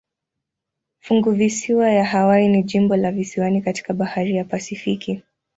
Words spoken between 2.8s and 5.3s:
la visiwani katika bahari ya Pasifiki.